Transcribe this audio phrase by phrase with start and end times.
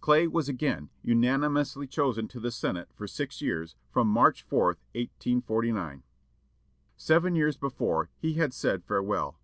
[0.00, 4.64] Clay was again unanimously chosen to the Senate for six years from March 4,
[4.96, 6.02] 1849.
[6.96, 9.38] Seven years before, he had said farewell.